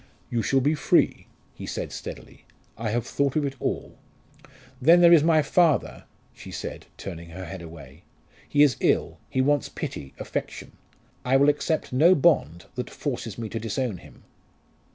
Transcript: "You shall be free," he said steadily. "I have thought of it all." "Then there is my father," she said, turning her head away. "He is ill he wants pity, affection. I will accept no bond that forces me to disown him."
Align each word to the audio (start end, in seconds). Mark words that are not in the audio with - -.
"You 0.31 0.41
shall 0.41 0.61
be 0.61 0.73
free," 0.73 1.27
he 1.53 1.67
said 1.67 1.91
steadily. 1.91 2.45
"I 2.75 2.89
have 2.89 3.05
thought 3.05 3.35
of 3.35 3.45
it 3.45 3.53
all." 3.59 3.99
"Then 4.81 4.99
there 4.99 5.13
is 5.13 5.21
my 5.21 5.43
father," 5.43 6.05
she 6.33 6.49
said, 6.49 6.87
turning 6.97 7.29
her 7.29 7.45
head 7.45 7.61
away. 7.61 8.01
"He 8.49 8.63
is 8.63 8.77
ill 8.79 9.19
he 9.29 9.41
wants 9.41 9.69
pity, 9.69 10.15
affection. 10.17 10.71
I 11.23 11.37
will 11.37 11.49
accept 11.49 11.93
no 11.93 12.15
bond 12.15 12.65
that 12.73 12.89
forces 12.89 13.37
me 13.37 13.47
to 13.49 13.59
disown 13.59 13.97
him." 13.99 14.23